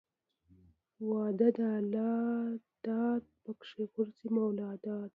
واده 1.09 1.47
د 1.57 1.59
الله 1.77 2.27
داد 2.85 3.23
پکښې 3.43 3.83
غورځي 3.91 4.27
مولاداد. 4.35 5.09